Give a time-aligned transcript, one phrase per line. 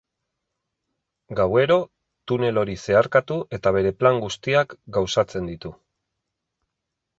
[1.39, 1.77] Gauero,
[2.31, 5.77] tunel hori zeharkatu eta bere plan guztiak gauzatzen ditu.